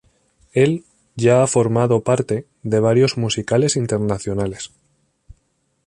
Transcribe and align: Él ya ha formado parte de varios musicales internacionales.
Él 0.53 0.83
ya 1.15 1.43
ha 1.43 1.45
formado 1.45 2.01
parte 2.03 2.47
de 2.63 2.79
varios 2.79 3.19
musicales 3.19 3.75
internacionales. 3.75 4.71